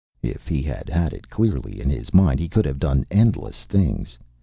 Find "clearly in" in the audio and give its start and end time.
1.29-1.91